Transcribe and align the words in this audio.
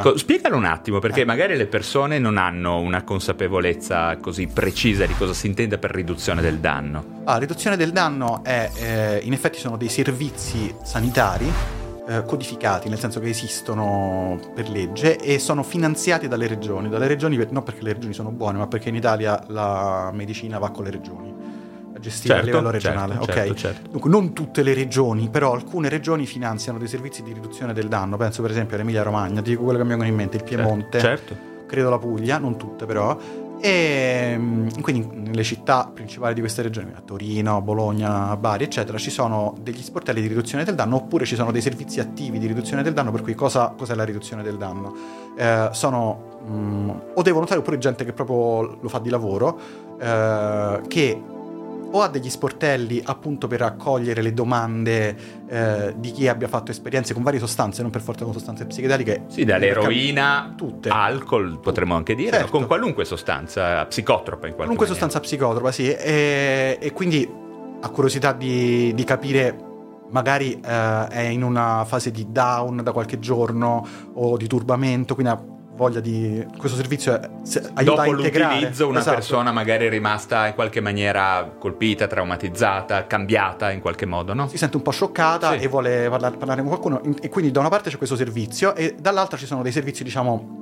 Ecco, 0.00 0.16
spiegalo 0.16 0.56
un 0.56 0.64
attimo, 0.64 0.98
perché 0.98 1.22
eh. 1.22 1.24
magari 1.24 1.56
le 1.56 1.66
persone 1.66 2.18
non 2.18 2.36
hanno 2.36 2.80
una 2.80 3.02
consapevolezza 3.04 4.16
così 4.16 4.46
precisa 4.46 5.06
di 5.06 5.14
cosa 5.14 5.32
si 5.32 5.46
intende 5.46 5.78
per 5.78 5.90
riduzione 5.90 6.40
del 6.40 6.58
danno. 6.58 7.22
Ah, 7.24 7.36
riduzione 7.36 7.76
del 7.76 7.92
danno 7.92 8.42
è, 8.42 8.70
eh, 8.74 9.20
in 9.22 9.32
effetti 9.32 9.58
sono 9.58 9.76
dei 9.76 9.88
servizi 9.88 10.74
sanitari 10.82 11.50
eh, 12.08 12.24
codificati, 12.24 12.88
nel 12.88 12.98
senso 12.98 13.20
che 13.20 13.28
esistono 13.28 14.38
per 14.54 14.68
legge 14.68 15.16
e 15.18 15.38
sono 15.38 15.62
finanziati 15.62 16.28
dalle 16.28 16.46
regioni. 16.46 16.88
Dalle 16.88 17.06
regioni 17.06 17.36
non 17.50 17.62
perché 17.62 17.82
le 17.82 17.92
regioni 17.92 18.14
sono 18.14 18.30
buone, 18.30 18.58
ma 18.58 18.66
perché 18.66 18.88
in 18.88 18.96
Italia 18.96 19.42
la 19.48 20.10
medicina 20.12 20.58
va 20.58 20.70
con 20.70 20.84
le 20.84 20.90
regioni 20.90 21.39
gestire 22.00 22.34
certo, 22.34 22.48
a 22.48 22.50
livello 22.50 22.70
regionale. 22.70 23.14
Certo, 23.14 23.30
okay. 23.30 23.46
certo, 23.46 23.60
certo. 23.60 23.90
Dunque, 23.90 24.10
non 24.10 24.32
tutte 24.32 24.62
le 24.62 24.74
regioni, 24.74 25.28
però 25.28 25.52
alcune 25.52 25.88
regioni 25.88 26.26
finanziano 26.26 26.78
dei 26.78 26.88
servizi 26.88 27.22
di 27.22 27.32
riduzione 27.32 27.72
del 27.72 27.88
danno. 27.88 28.16
Penso 28.16 28.42
per 28.42 28.50
esempio 28.50 28.76
all'Emilia 28.76 29.02
Romagna, 29.02 29.40
dico 29.40 29.62
quello 29.62 29.78
che 29.78 29.84
mi 29.84 29.90
vengono 29.90 30.10
in 30.10 30.16
mente, 30.16 30.36
il 30.36 30.42
certo, 30.42 30.56
Piemonte, 30.56 31.00
certo. 31.00 31.36
credo 31.66 31.90
la 31.90 31.98
Puglia, 31.98 32.38
non 32.38 32.56
tutte 32.56 32.86
però. 32.86 33.16
E 33.62 34.36
mm, 34.38 34.68
quindi 34.80 35.06
nelle 35.12 35.42
città 35.42 35.90
principali 35.92 36.32
di 36.32 36.40
queste 36.40 36.62
regioni, 36.62 36.92
a 36.94 37.02
Torino, 37.04 37.60
Bologna, 37.60 38.34
Bari, 38.36 38.64
eccetera, 38.64 38.96
ci 38.96 39.10
sono 39.10 39.54
degli 39.60 39.82
sportelli 39.82 40.22
di 40.22 40.28
riduzione 40.28 40.64
del 40.64 40.74
danno 40.74 40.96
oppure 40.96 41.26
ci 41.26 41.34
sono 41.34 41.52
dei 41.52 41.60
servizi 41.60 42.00
attivi 42.00 42.38
di 42.38 42.46
riduzione 42.46 42.82
del 42.82 42.94
danno. 42.94 43.10
Per 43.10 43.20
cui 43.20 43.34
cosa, 43.34 43.74
cos'è 43.76 43.94
la 43.94 44.04
riduzione 44.04 44.42
del 44.42 44.56
danno? 44.56 44.94
Eh, 45.36 45.68
sono 45.72 46.38
mh, 46.46 46.52
mm, 46.52 46.90
o 47.14 47.22
dei 47.22 47.32
volontari 47.32 47.60
oppure 47.60 47.76
gente 47.76 48.04
che 48.04 48.14
proprio 48.14 48.78
lo 48.80 48.88
fa 48.88 48.98
di 48.98 49.10
lavoro, 49.10 49.58
eh, 50.00 50.80
che 50.88 51.22
o 51.92 52.02
a 52.02 52.08
degli 52.08 52.30
sportelli 52.30 53.02
appunto 53.04 53.46
per 53.46 53.60
raccogliere 53.60 54.22
le 54.22 54.32
domande 54.32 55.16
eh, 55.48 55.94
di 55.96 56.12
chi 56.12 56.28
abbia 56.28 56.48
fatto 56.48 56.70
esperienze 56.70 57.14
con 57.14 57.22
varie 57.22 57.38
sostanze, 57.40 57.82
non 57.82 57.90
per 57.90 58.00
forza 58.00 58.24
con 58.24 58.32
sostanze 58.32 58.66
psichedeliche. 58.66 59.24
Sì, 59.28 59.44
dall'eroina, 59.44 60.54
tutte. 60.56 60.88
alcol 60.88 61.58
potremmo 61.60 61.94
anche 61.94 62.14
dire, 62.14 62.38
certo. 62.38 62.50
con 62.50 62.66
qualunque 62.66 63.04
sostanza 63.04 63.84
psicotropa 63.86 64.46
in 64.46 64.54
qualche 64.54 64.74
Qualunque 64.74 64.86
maniera. 64.86 65.08
sostanza 65.08 65.20
psicotropa, 65.20 65.72
sì. 65.72 65.92
E, 65.92 66.78
e 66.80 66.92
quindi 66.92 67.28
ha 67.80 67.88
curiosità 67.88 68.32
di, 68.32 68.92
di 68.94 69.04
capire 69.04 69.68
magari 70.10 70.60
eh, 70.60 71.06
è 71.08 71.20
in 71.20 71.42
una 71.42 71.84
fase 71.86 72.10
di 72.10 72.26
down 72.30 72.82
da 72.82 72.92
qualche 72.92 73.18
giorno 73.18 73.86
o 74.14 74.36
di 74.36 74.46
turbamento, 74.46 75.14
quindi 75.14 75.32
ha 75.32 75.58
voglia 75.80 76.00
di 76.00 76.46
questo 76.58 76.76
servizio 76.76 77.14
aiuta 77.14 77.82
Dopo 77.82 78.00
a 78.02 78.06
integrare. 78.06 78.54
l'utilizzo 78.56 78.86
una 78.86 78.98
esatto. 78.98 79.16
persona 79.16 79.50
magari 79.50 79.86
è 79.86 79.88
rimasta 79.88 80.48
in 80.48 80.54
qualche 80.54 80.80
maniera 80.80 81.54
colpita, 81.58 82.06
traumatizzata, 82.06 83.06
cambiata 83.06 83.70
in 83.70 83.80
qualche 83.80 84.04
modo, 84.04 84.34
no? 84.34 84.46
Si 84.48 84.58
sente 84.58 84.76
un 84.76 84.82
po' 84.82 84.90
scioccata 84.90 85.52
sì. 85.56 85.64
e 85.64 85.68
vuole 85.68 86.06
parlare, 86.10 86.36
parlare, 86.36 86.60
con 86.60 86.68
qualcuno 86.68 87.00
e 87.22 87.30
quindi 87.30 87.50
da 87.50 87.60
una 87.60 87.70
parte 87.70 87.88
c'è 87.88 87.96
questo 87.96 88.14
servizio 88.14 88.74
e 88.74 88.94
dall'altra 89.00 89.38
ci 89.38 89.46
sono 89.46 89.62
dei 89.62 89.72
servizi, 89.72 90.04
diciamo, 90.04 90.58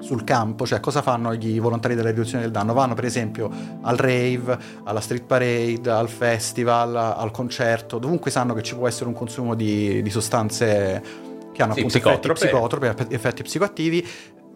sul 0.00 0.24
campo, 0.24 0.66
cioè 0.66 0.80
cosa 0.80 1.02
fanno 1.02 1.34
i 1.34 1.58
volontari 1.58 1.94
della 1.94 2.08
riduzione 2.08 2.42
del 2.42 2.50
danno? 2.50 2.72
Vanno 2.72 2.94
per 2.94 3.04
esempio 3.04 3.50
al 3.82 3.96
rave, 3.98 4.58
alla 4.84 5.00
street 5.00 5.24
parade, 5.24 5.90
al 5.90 6.08
festival, 6.08 6.96
al 6.96 7.30
concerto, 7.30 7.98
dovunque 7.98 8.30
sanno 8.30 8.54
che 8.54 8.62
ci 8.62 8.74
può 8.74 8.88
essere 8.88 9.08
un 9.08 9.14
consumo 9.14 9.54
di, 9.54 10.00
di 10.00 10.10
sostanze 10.10 11.30
che 11.52 11.62
hanno 11.62 11.74
sì, 11.74 11.80
appunto 11.80 11.98
effetti 11.98 12.32
psicotropi, 12.32 13.14
effetti 13.14 13.42
psicoattivi, 13.42 14.08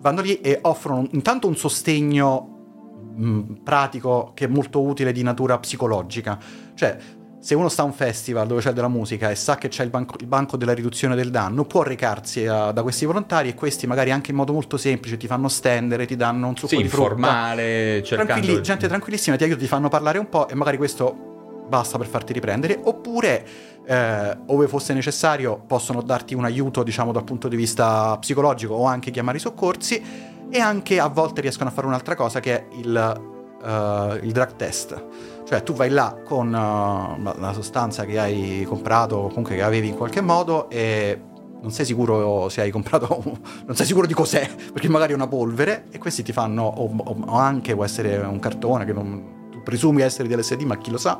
vanno 0.07 0.21
lì 0.21 0.41
e 0.41 0.59
offrono 0.63 1.09
intanto 1.11 1.49
un 1.49 1.57
sostegno 1.57 3.15
mh, 3.17 3.41
pratico 3.65 4.31
che 4.35 4.45
è 4.45 4.49
molto 4.49 4.81
utile 4.83 5.11
di 5.11 5.23
natura 5.23 5.59
psicologica. 5.59 6.39
Cioè, 6.75 6.97
se 7.39 7.55
uno 7.55 7.69
sta 7.69 7.83
a 7.83 7.85
un 7.85 7.93
festival 7.93 8.47
dove 8.47 8.61
c'è 8.61 8.73
della 8.73 8.89
musica 8.89 9.31
e 9.31 9.35
sa 9.35 9.57
che 9.57 9.69
c'è 9.69 9.85
il 9.85 9.91
banco, 9.91 10.17
il 10.19 10.27
banco 10.27 10.57
della 10.57 10.75
riduzione 10.75 11.15
del 11.15 11.31
danno, 11.31 11.65
può 11.65 11.83
recarsi 11.83 12.47
a, 12.47 12.71
da 12.71 12.83
questi 12.83 13.05
volontari 13.05 13.49
e 13.49 13.55
questi 13.55 13.87
magari 13.87 14.11
anche 14.11 14.31
in 14.31 14.37
modo 14.37 14.53
molto 14.53 14.77
semplice 14.77 15.17
ti 15.17 15.27
fanno 15.27 15.49
stendere, 15.49 16.07
ti 16.07 16.17
danno 16.17 16.49
un 16.49 16.57
succo 16.57 16.69
sì, 16.69 16.83
di 16.83 16.89
frutta. 16.89 17.11
informale, 17.11 18.03
cercando... 18.05 18.33
Tranquilli, 18.33 18.63
gente 18.63 18.89
tranquillissima, 18.89 19.37
ti 19.37 19.45
aiuta, 19.45 19.61
ti 19.61 19.67
fanno 19.67 19.89
parlare 19.89 20.19
un 20.19 20.29
po' 20.29 20.49
e 20.49 20.55
magari 20.55 20.77
questo 20.77 21.26
basta 21.69 21.99
per 21.99 22.07
farti 22.07 22.33
riprendere, 22.33 22.79
oppure 22.83 23.47
eh, 23.87 24.37
ove 24.47 24.69
fosse 24.69 24.93
necessario 24.95 25.63
possono 25.67 26.03
darti 26.03 26.35
un 26.35 26.45
aiuto 26.45 26.83
diciamo 26.83 27.13
dal 27.13 27.25
punto 27.25 27.49
di 27.49 27.57
vista 27.57 28.17
psicologico 28.19 28.75
o 28.75 28.85
anche 28.85 29.11
chiamare 29.11 29.37
i 29.37 29.41
soccorsi 29.41 30.03
e 30.49 30.59
anche 30.59 30.99
a 30.99 31.09
volte 31.09 31.41
riescono 31.41 31.71
a 31.71 31.73
fare 31.73 31.87
un'altra 31.87 32.15
cosa 32.15 32.41
che 32.41 32.57
è 32.57 32.67
il, 32.77 33.21
uh, 33.63 34.25
il 34.25 34.33
drug 34.33 34.57
test. 34.57 35.05
Cioè 35.45 35.63
tu 35.63 35.75
vai 35.75 35.91
là 35.91 36.17
con 36.25 36.49
uh, 36.49 37.23
la 37.39 37.53
sostanza 37.53 38.05
che 38.05 38.19
hai 38.19 38.65
comprato 38.67 39.17
o 39.17 39.29
comunque 39.29 39.55
che 39.55 39.63
avevi 39.63 39.89
in 39.89 39.97
qualche 39.97 40.21
modo 40.21 40.69
e 40.69 41.21
non 41.61 41.71
sei 41.71 41.85
sicuro 41.85 42.49
se 42.49 42.61
hai 42.61 42.71
comprato, 42.71 43.23
non 43.67 43.75
sei 43.75 43.87
sicuro 43.87 44.07
di 44.07 44.15
cos'è, 44.15 44.49
perché 44.73 44.89
magari 44.89 45.13
è 45.13 45.15
una 45.15 45.27
polvere 45.27 45.87
e 45.91 45.99
questi 45.99 46.23
ti 46.23 46.33
fanno, 46.33 46.63
o, 46.63 46.91
o 46.97 47.35
anche 47.35 47.75
può 47.75 47.85
essere 47.85 48.17
un 48.19 48.39
cartone 48.39 48.85
che 48.85 48.93
non, 48.93 49.49
tu 49.51 49.63
presumi 49.63 50.03
essere 50.03 50.29
di 50.29 50.37
LSD 50.37 50.63
ma 50.63 50.77
chi 50.77 50.91
lo 50.91 50.99
sa, 50.99 51.19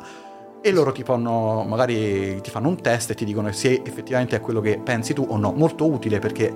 e 0.67 0.73
loro 0.73 0.91
ti 0.91 1.05
fanno, 1.05 1.65
magari 1.65 2.41
ti 2.41 2.51
fanno 2.51 2.67
un 2.67 2.81
test 2.81 3.11
e 3.11 3.15
ti 3.15 3.25
dicono 3.25 3.53
se 3.53 3.83
effettivamente 3.85 4.35
è 4.35 4.41
quello 4.41 4.61
che 4.61 4.81
pensi 4.83 5.15
tu 5.15 5.25
o 5.29 5.37
no. 5.37 5.53
Molto 5.53 5.89
utile 5.89 6.19
perché 6.19 6.53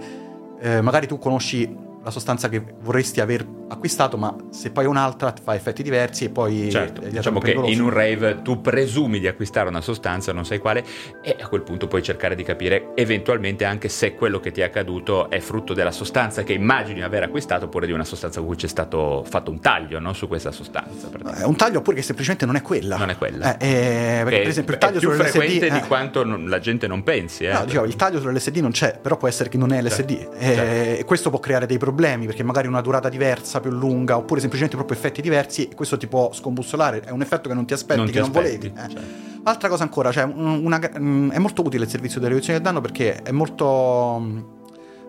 eh, 0.59 0.81
magari 0.81 1.07
tu 1.07 1.19
conosci 1.19 1.89
la 2.03 2.11
sostanza 2.11 2.49
che 2.49 2.63
vorresti 2.81 3.21
aver 3.21 3.47
acquistato, 3.69 4.17
ma 4.17 4.35
se 4.51 4.71
poi 4.71 4.87
un'altra 4.87 5.35
fa 5.41 5.55
effetti 5.55 5.83
diversi 5.83 6.25
e 6.25 6.31
poi... 6.31 6.71
Certo, 6.71 7.03
diciamo 7.03 7.41
che 7.41 7.53
in 7.53 7.81
un 7.81 7.91
rave 7.91 8.41
tu 8.43 8.61
presumi 8.61 9.21
di 9.21 9.29
acquistare 9.29 9.69
una 9.69 9.81
sostanza, 9.81 10.33
non 10.33 10.45
sai 10.45 10.59
quale, 10.59 10.85
e 11.23 11.37
a 11.39 11.47
quel 11.47 11.63
punto 11.63 11.87
puoi 11.87 12.03
cercare 12.03 12.35
di 12.35 12.43
capire 12.43 12.93
eventualmente 12.95 13.65
anche 13.65 13.89
se 13.89 14.15
quello 14.15 14.41
che 14.41 14.51
ti 14.51 14.61
è 14.61 14.65
accaduto 14.65 15.31
è 15.31 15.41
frutto 15.41 15.75
della 15.75 15.93
sostanza 15.93 16.43
che 16.43 16.53
immagini 16.55 17.03
aver 17.03 17.25
acquistato 17.25 17.67
oppure 17.67 17.87
di 17.87 17.93
una 17.93 18.05
sostanza 18.05 18.39
con 18.39 18.49
cui 18.49 18.57
c'è 18.57 18.67
stato 18.67 19.23
fatto 19.29 19.51
un 19.51 19.61
taglio 19.61 20.01
no? 20.01 20.13
su 20.15 20.27
questa 20.27 20.53
sostanza. 20.53 21.09
È 21.35 21.45
un 21.45 21.57
taglio 21.57 21.79
oppure 21.79 21.97
che 21.97 22.03
semplicemente 22.03 22.47
non 22.47 22.57
è 22.57 22.63
quella. 22.63 22.97
Non 22.97 23.11
è 23.11 23.17
quella. 23.17 23.59
Eh, 23.59 23.69
eh, 23.69 24.23
perché, 24.25 24.39
per 24.39 24.49
esempio 24.49 24.73
il 24.73 24.81
taglio 24.81 24.97
è 24.97 25.01
più 25.01 25.11
frequente 25.11 25.71
di 25.71 25.77
eh. 25.77 25.87
quanto 25.87 26.25
non, 26.25 26.49
la 26.49 26.59
gente 26.59 26.87
non 26.87 27.03
pensi. 27.03 27.45
Eh. 27.45 27.53
No, 27.53 27.65
diciamo, 27.67 27.85
il 27.85 27.97
taglio 27.97 28.21
sull'LSD 28.21 28.57
non 28.57 28.71
c'è, 28.73 28.99
però 28.99 29.17
può 29.17 29.29
essere 29.29 29.49
che 29.49 29.59
non 29.59 29.73
è 29.73 29.83
LSD. 29.83 30.09
Certo. 30.09 30.37
E 30.39 30.55
certo. 30.55 31.05
questo 31.05 31.31
può 31.31 31.39
creare 31.39 31.67
dei 31.67 31.77
problemi 31.77 31.90
problemi 31.91 32.27
perché 32.27 32.45
magari 32.45 32.69
una 32.69 32.81
durata 32.81 33.09
diversa, 33.09 33.61
più 33.61 33.71
lunga, 33.71 34.17
oppure 34.17 34.41
semplicemente 34.41 34.77
proprio 34.77 34.97
effetti 34.97 35.21
diversi, 35.21 35.69
e 35.69 35.75
questo 35.75 35.97
ti 35.97 36.07
può 36.07 36.33
scombussolare, 36.33 37.01
è 37.01 37.11
un 37.11 37.21
effetto 37.21 37.49
che 37.49 37.55
non 37.55 37.67
ti 37.67 37.75
aspetti, 37.75 37.97
non 37.97 38.07
che 38.07 38.13
ti 38.13 38.19
non 38.19 38.29
aspetti, 38.29 38.69
volevi. 38.69 38.81
Eh. 38.81 38.91
Certo. 38.91 39.29
Altra 39.43 39.69
cosa 39.69 39.83
ancora, 39.83 40.13
cioè 40.13 40.25
una, 40.25 40.81
mm, 40.99 41.31
è 41.31 41.39
molto 41.39 41.63
utile 41.65 41.85
il 41.85 41.91
servizio 41.91 42.21
di 42.21 42.29
riduzione 42.29 42.59
del 42.59 42.67
danno 42.67 42.81
perché 42.81 43.23
è 43.23 43.33
molto 43.33 44.19
mm, 44.21 44.39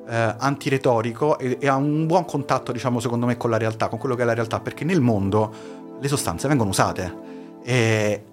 eh, 0.09 0.35
antiretorico 0.37 1.37
e, 1.37 1.57
e, 1.59 1.67
ha 1.67 1.75
un 1.75 2.07
buon 2.07 2.25
contatto, 2.25 2.71
diciamo, 2.71 2.99
secondo 2.99 3.25
me, 3.25 3.37
con 3.37 3.49
la 3.49 3.57
realtà, 3.57 3.87
con 3.87 3.99
quello 3.99 4.15
che 4.15 4.23
è 4.23 4.25
la 4.25 4.33
realtà, 4.33 4.59
perché 4.59 4.83
nel 4.85 5.01
mondo 5.01 5.53
le 5.99 6.07
sostanze 6.07 6.47
vengono 6.47 6.69
usate. 6.69 7.29
E 7.63 8.23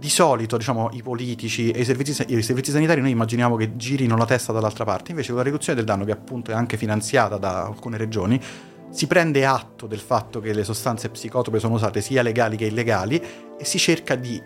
di 0.00 0.08
solito, 0.08 0.56
diciamo, 0.56 0.88
i 0.94 1.02
politici 1.02 1.70
e 1.70 1.80
i 1.80 1.84
servizi, 1.84 2.24
i 2.26 2.42
servizi, 2.42 2.70
sanitari 2.70 3.02
noi 3.02 3.10
immaginiamo 3.10 3.56
che 3.56 3.76
girino 3.76 4.16
la 4.16 4.24
testa 4.24 4.50
dall'altra 4.50 4.84
parte, 4.84 5.10
invece 5.10 5.28
con 5.28 5.36
la 5.36 5.42
riduzione 5.42 5.76
del 5.76 5.86
danno, 5.86 6.06
che 6.06 6.12
appunto 6.12 6.52
è 6.52 6.54
anche 6.54 6.78
finanziata 6.78 7.36
da 7.36 7.66
alcune 7.66 7.98
regioni, 7.98 8.40
si 8.88 9.06
prende 9.06 9.44
atto 9.44 9.86
del 9.86 9.98
fatto 9.98 10.40
che 10.40 10.54
le 10.54 10.64
sostanze 10.64 11.10
psicotrope 11.10 11.58
sono 11.60 11.74
usate 11.74 12.00
sia 12.00 12.22
legali 12.22 12.56
che 12.56 12.64
illegali 12.64 13.22
e 13.58 13.64
si 13.64 13.78
cerca 13.78 14.14
di 14.14 14.42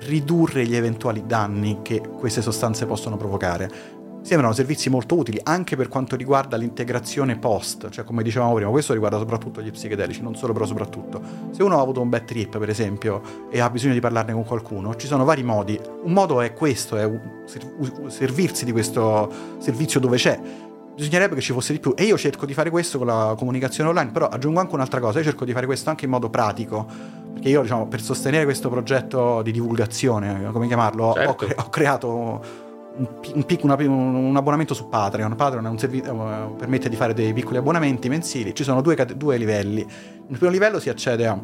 ridurre 0.00 0.66
gli 0.66 0.74
eventuali 0.74 1.24
danni 1.26 1.78
che 1.82 2.00
queste 2.00 2.42
sostanze 2.42 2.84
possono 2.84 3.16
provocare 3.16 3.97
sembrano 4.28 4.52
servizi 4.52 4.90
molto 4.90 5.16
utili 5.16 5.40
anche 5.42 5.74
per 5.74 5.88
quanto 5.88 6.14
riguarda 6.14 6.58
l'integrazione 6.58 7.38
post, 7.38 7.88
cioè 7.88 8.04
come 8.04 8.22
dicevamo 8.22 8.52
prima, 8.52 8.68
questo 8.68 8.92
riguarda 8.92 9.16
soprattutto 9.16 9.62
gli 9.62 9.70
psichedelici, 9.70 10.20
non 10.20 10.36
solo 10.36 10.52
però 10.52 10.66
soprattutto. 10.66 11.20
Se 11.50 11.62
uno 11.62 11.78
ha 11.78 11.80
avuto 11.80 12.02
un 12.02 12.10
bad 12.10 12.26
trip, 12.26 12.58
per 12.58 12.68
esempio, 12.68 13.22
e 13.50 13.58
ha 13.58 13.70
bisogno 13.70 13.94
di 13.94 14.00
parlarne 14.00 14.34
con 14.34 14.44
qualcuno, 14.44 14.94
ci 14.96 15.06
sono 15.06 15.24
vari 15.24 15.42
modi. 15.42 15.80
Un 16.02 16.12
modo 16.12 16.42
è 16.42 16.52
questo, 16.52 16.98
è 16.98 17.10
servirsi 18.08 18.66
di 18.66 18.72
questo 18.72 19.32
servizio 19.60 19.98
dove 19.98 20.18
c'è. 20.18 20.38
Bisognerebbe 20.94 21.34
che 21.34 21.40
ci 21.40 21.54
fosse 21.54 21.72
di 21.72 21.78
più 21.78 21.94
e 21.96 22.04
io 22.04 22.18
cerco 22.18 22.44
di 22.44 22.52
fare 22.52 22.68
questo 22.68 22.98
con 22.98 23.06
la 23.06 23.34
comunicazione 23.34 23.88
online, 23.88 24.10
però 24.10 24.28
aggiungo 24.28 24.60
anche 24.60 24.74
un'altra 24.74 25.00
cosa, 25.00 25.20
io 25.20 25.24
cerco 25.24 25.46
di 25.46 25.52
fare 25.52 25.64
questo 25.64 25.88
anche 25.88 26.04
in 26.04 26.10
modo 26.10 26.28
pratico, 26.28 26.86
perché 27.32 27.48
io 27.48 27.62
diciamo 27.62 27.86
per 27.86 28.02
sostenere 28.02 28.44
questo 28.44 28.68
progetto 28.68 29.40
di 29.40 29.52
divulgazione, 29.52 30.50
come 30.52 30.66
chiamarlo, 30.66 31.14
certo. 31.14 31.30
ho, 31.30 31.34
cre- 31.34 31.54
ho 31.56 31.68
creato 31.70 32.66
un, 32.98 33.08
un, 33.34 33.44
una, 33.62 33.74
un, 33.74 34.36
abbonamento 34.36 34.74
su 34.74 34.88
Patreon. 34.88 35.34
Patreon 35.34 35.78
servi- 35.78 36.02
uh, 36.06 36.54
permette 36.56 36.88
di 36.88 36.96
fare 36.96 37.14
dei 37.14 37.32
piccoli 37.32 37.58
abbonamenti 37.58 38.08
mensili. 38.08 38.54
Ci 38.54 38.64
sono 38.64 38.80
due, 38.80 38.96
due, 39.16 39.36
livelli. 39.36 39.86
Nel 40.26 40.36
primo 40.36 40.52
livello 40.52 40.80
si 40.80 40.88
accede 40.88 41.26
a 41.26 41.40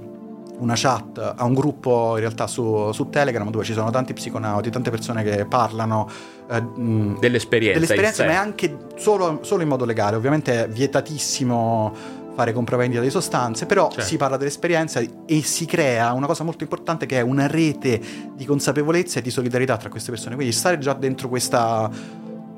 una 0.57 0.75
chat, 0.77 1.35
a 1.37 1.45
un 1.45 1.55
gruppo 1.55 2.13
in 2.15 2.21
realtà 2.21 2.47
su, 2.47 2.93
su 2.93 3.09
Telegram 3.09 3.51
dove 3.51 3.65
ci 3.65 3.73
sono 3.73 3.91
tanti 3.91 4.13
psiconauti, 4.13 4.71
tante 4.71 4.91
persone 4.91 5.23
che 5.25 5.47
parlano 5.47 6.09
uh, 6.49 7.19
dell'esperienza, 7.19 7.79
dell'esperienza 7.79 8.25
ma 8.25 8.33
è 8.33 8.37
anche 8.37 8.77
solo, 8.97 9.41
solo 9.43 9.63
in 9.63 9.69
modo 9.69 9.85
legale. 9.85 10.17
Ovviamente 10.17 10.65
è 10.65 10.69
vietatissimo 10.69 12.23
fare 12.35 12.53
compravendita 12.53 13.01
di 13.01 13.11
sostanze, 13.11 13.67
però 13.67 13.89
certo. 13.89 14.05
si 14.05 14.17
parla 14.17 14.37
dell'esperienza 14.37 15.01
e 15.01 15.43
si 15.43 15.67
crea 15.67 16.13
una 16.13 16.27
cosa 16.27 16.45
molto 16.45 16.63
importante 16.63 17.07
che 17.07 17.19
è 17.19 17.21
una 17.21 17.47
rete 17.47 18.01
di 18.35 18.45
consapevolezza 18.45 19.21
e 19.21 19.23
di 19.23 19.31
solidarietà 19.31 19.77
tra 19.77 19.89
queste 19.89 20.11
persone. 20.11 20.35
Quindi 20.35 20.53
stare 20.53 20.79
già 20.79 20.93
dentro 20.93 21.29
questa 21.29 21.91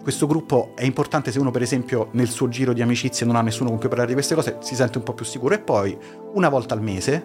questo 0.07 0.29
gruppo 0.29 0.71
è 0.77 0.85
importante 0.85 1.33
se 1.33 1.41
uno 1.41 1.51
per 1.51 1.63
esempio 1.63 2.11
nel 2.13 2.29
suo 2.29 2.49
giro 2.49 2.73
di 2.73 2.81
amicizie 2.81 3.27
non 3.27 3.35
ha 3.35 3.43
nessuno 3.43 3.71
con 3.71 3.81
cui 3.81 3.89
parlare 3.89 4.07
di 4.07 4.15
queste 4.15 4.37
cose, 4.37 4.59
si 4.61 4.77
sente 4.77 4.99
un 4.99 5.05
po' 5.05 5.15
più 5.15 5.25
sicuro 5.25 5.53
e 5.53 5.59
poi 5.59 5.99
una 6.35 6.49
volta 6.49 6.75
al 6.75 6.81
mese 6.81 7.25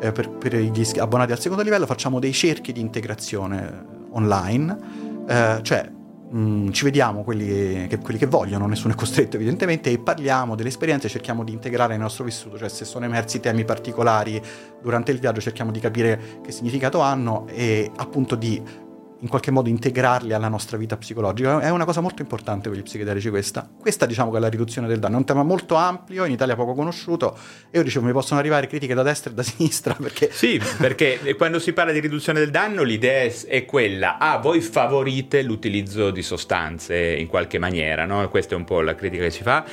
eh, 0.00 0.12
per, 0.12 0.30
per, 0.30 0.54
gli 0.54 0.98
abbonati 1.00 1.32
al 1.32 1.40
secondo 1.40 1.64
livello 1.64 1.86
facciamo 1.86 2.20
dei 2.20 2.32
cerchi 2.32 2.70
di 2.70 2.80
integrazione 2.80 3.84
online, 4.10 4.78
eh, 5.26 5.58
cioè 5.62 5.90
mm, 6.34 6.70
ci 6.70 6.84
vediamo 6.84 7.22
quelli 7.22 7.86
che, 7.88 7.98
quelli 7.98 8.18
che, 8.18 8.26
vogliono, 8.26 8.66
nessuno 8.66 8.94
è 8.94 8.96
costretto 8.96 9.36
evidentemente, 9.36 9.90
e 9.90 9.98
parliamo 9.98 10.54
delle 10.54 10.68
esperienze, 10.68 11.08
cerchiamo 11.08 11.44
di 11.44 11.52
integrare 11.52 11.92
nel 11.92 12.02
nostro 12.02 12.24
vissuto, 12.24 12.58
cioè 12.58 12.68
se 12.68 12.84
sono 12.84 13.04
emersi 13.04 13.40
temi 13.40 13.64
particolari 13.64 14.40
durante 14.82 15.12
il 15.12 15.18
viaggio 15.18 15.40
cerchiamo 15.40 15.70
di 15.70 15.80
capire 15.80 16.40
che 16.42 16.52
significato 16.52 17.00
hanno 17.00 17.46
e 17.48 17.90
appunto 17.96 18.34
di 18.34 18.88
in 19.20 19.28
qualche 19.28 19.50
modo 19.50 19.68
integrarli 19.68 20.32
alla 20.32 20.48
nostra 20.48 20.76
vita 20.76 20.96
psicologica. 20.96 21.60
È 21.60 21.70
una 21.70 21.84
cosa 21.84 22.00
molto 22.00 22.22
importante 22.22 22.68
per 22.68 22.78
gli 22.78 22.82
psichedelici 22.82 23.28
questa. 23.30 23.68
Questa 23.78 24.06
diciamo 24.06 24.30
che 24.30 24.38
è 24.38 24.40
la 24.40 24.48
riduzione 24.48 24.88
del 24.88 24.98
danno, 24.98 25.16
è 25.16 25.18
un 25.18 25.24
tema 25.24 25.42
molto 25.42 25.74
ampio, 25.74 26.24
in 26.24 26.32
Italia 26.32 26.54
poco 26.56 26.74
conosciuto 26.74 27.36
e 27.70 27.78
io 27.78 27.84
dicevo 27.84 28.06
mi 28.06 28.12
possono 28.12 28.40
arrivare 28.40 28.66
critiche 28.66 28.94
da 28.94 29.02
destra 29.02 29.30
e 29.30 29.34
da 29.34 29.42
sinistra 29.44 29.94
perché... 29.94 30.30
Sì, 30.32 30.60
perché 30.78 31.34
quando 31.36 31.58
si 31.58 31.72
parla 31.72 31.92
di 31.92 32.00
riduzione 32.00 32.38
del 32.38 32.50
danno 32.50 32.82
l'idea 32.82 33.30
è 33.46 33.64
quella, 33.64 34.18
ah 34.18 34.38
voi 34.38 34.60
favorite 34.60 35.42
l'utilizzo 35.42 36.10
di 36.10 36.22
sostanze 36.22 36.96
in 36.96 37.26
qualche 37.26 37.58
maniera, 37.58 38.04
no? 38.04 38.28
Questa 38.28 38.54
è 38.54 38.56
un 38.56 38.64
po' 38.64 38.80
la 38.80 38.94
critica 38.94 39.24
che 39.24 39.30
si 39.30 39.42
fa 39.42 39.64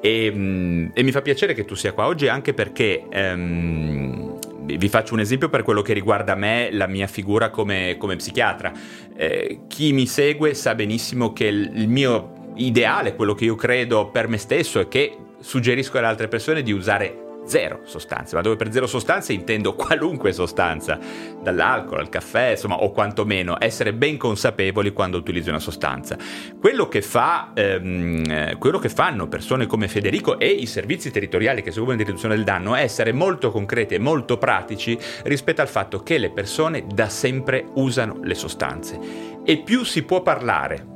e, 0.00 0.30
mm, 0.32 0.88
e 0.94 1.02
mi 1.02 1.12
fa 1.12 1.22
piacere 1.22 1.54
che 1.54 1.64
tu 1.64 1.74
sia 1.74 1.92
qua 1.92 2.06
oggi 2.06 2.28
anche 2.28 2.54
perché... 2.54 3.06
Um, 3.12 4.33
vi 4.64 4.88
faccio 4.88 5.14
un 5.14 5.20
esempio 5.20 5.48
per 5.48 5.62
quello 5.62 5.82
che 5.82 5.92
riguarda 5.92 6.34
me, 6.34 6.68
la 6.72 6.86
mia 6.86 7.06
figura 7.06 7.50
come, 7.50 7.96
come 7.98 8.16
psichiatra. 8.16 8.72
Eh, 9.16 9.60
chi 9.68 9.92
mi 9.92 10.06
segue 10.06 10.54
sa 10.54 10.74
benissimo 10.74 11.32
che 11.32 11.46
il, 11.46 11.88
mio 11.88 12.52
ideale, 12.56 13.14
quello 13.14 13.34
che 13.34 13.44
io 13.44 13.54
credo 13.54 14.08
per 14.10 14.28
me 14.28 14.38
stesso 14.38 14.80
è 14.80 14.88
che 14.88 15.16
suggerisco 15.40 15.98
alle 15.98 16.06
altre 16.06 16.28
persone 16.28 16.62
di 16.62 16.72
usare 16.72 17.23
zero 17.46 17.80
sostanze, 17.84 18.34
ma 18.34 18.42
dove 18.42 18.56
per 18.56 18.72
zero 18.72 18.86
sostanze 18.86 19.32
intendo 19.32 19.74
qualunque 19.74 20.32
sostanza, 20.32 20.98
dall'alcol 21.42 21.98
al 21.98 22.08
caffè, 22.08 22.50
insomma, 22.50 22.82
o 22.82 22.90
quantomeno 22.90 23.56
essere 23.58 23.92
ben 23.92 24.16
consapevoli 24.16 24.92
quando 24.92 25.16
utilizzi 25.16 25.48
una 25.48 25.58
sostanza. 25.58 26.16
Quello 26.58 26.88
che, 26.88 27.02
fa, 27.02 27.52
ehm, 27.54 28.58
quello 28.58 28.78
che 28.78 28.88
fanno 28.88 29.28
persone 29.28 29.66
come 29.66 29.88
Federico 29.88 30.38
e 30.38 30.48
i 30.48 30.66
servizi 30.66 31.10
territoriali 31.10 31.62
che 31.62 31.70
si 31.70 31.78
occupano 31.78 31.98
di 31.98 32.04
riduzione 32.04 32.34
del 32.34 32.44
danno 32.44 32.74
è 32.74 32.82
essere 32.82 33.12
molto 33.12 33.50
concreti 33.50 33.94
e 33.94 33.98
molto 33.98 34.38
pratici 34.38 34.98
rispetto 35.24 35.60
al 35.60 35.68
fatto 35.68 36.02
che 36.02 36.18
le 36.18 36.30
persone 36.30 36.84
da 36.92 37.08
sempre 37.08 37.66
usano 37.74 38.18
le 38.22 38.34
sostanze. 38.34 38.98
E 39.44 39.58
più 39.58 39.84
si 39.84 40.02
può 40.04 40.22
parlare 40.22 40.92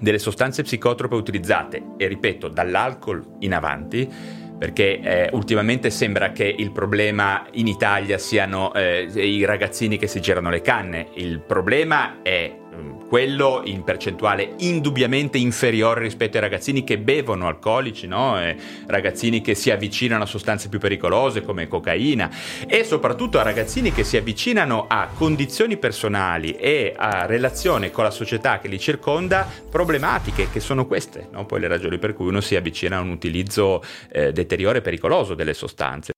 delle 0.00 0.18
sostanze 0.18 0.62
psicotrope 0.62 1.14
utilizzate, 1.14 1.82
e 1.96 2.06
ripeto, 2.06 2.48
dall'alcol 2.48 3.36
in 3.40 3.54
avanti, 3.54 4.08
perché 4.58 5.00
eh, 5.00 5.28
ultimamente 5.32 5.90
sembra 5.90 6.32
che 6.32 6.44
il 6.44 6.70
problema 6.70 7.46
in 7.52 7.66
Italia 7.66 8.18
siano 8.18 8.72
eh, 8.74 9.08
i 9.14 9.44
ragazzini 9.44 9.98
che 9.98 10.06
si 10.06 10.20
girano 10.20 10.50
le 10.50 10.60
canne, 10.60 11.08
il 11.14 11.40
problema 11.40 12.22
è 12.22 12.62
quello 13.14 13.62
in 13.66 13.84
percentuale 13.84 14.54
indubbiamente 14.56 15.38
inferiore 15.38 16.00
rispetto 16.00 16.36
ai 16.36 16.42
ragazzini 16.42 16.82
che 16.82 16.98
bevono 16.98 17.46
alcolici, 17.46 18.08
no? 18.08 18.36
ragazzini 18.88 19.40
che 19.40 19.54
si 19.54 19.70
avvicinano 19.70 20.24
a 20.24 20.26
sostanze 20.26 20.68
più 20.68 20.80
pericolose 20.80 21.42
come 21.42 21.68
cocaina 21.68 22.28
e 22.66 22.82
soprattutto 22.82 23.38
a 23.38 23.42
ragazzini 23.42 23.92
che 23.92 24.02
si 24.02 24.16
avvicinano 24.16 24.86
a 24.88 25.08
condizioni 25.14 25.76
personali 25.76 26.56
e 26.56 26.92
a 26.96 27.24
relazione 27.26 27.92
con 27.92 28.02
la 28.02 28.10
società 28.10 28.58
che 28.58 28.66
li 28.66 28.80
circonda 28.80 29.48
problematiche 29.70 30.48
che 30.50 30.58
sono 30.58 30.84
queste, 30.84 31.28
no? 31.30 31.46
poi 31.46 31.60
le 31.60 31.68
ragioni 31.68 31.98
per 31.98 32.14
cui 32.14 32.26
uno 32.26 32.40
si 32.40 32.56
avvicina 32.56 32.96
a 32.96 33.00
un 33.00 33.10
utilizzo 33.10 33.80
eh, 34.10 34.32
deteriore 34.32 34.78
e 34.78 34.82
pericoloso 34.82 35.34
delle 35.34 35.54
sostanze. 35.54 36.12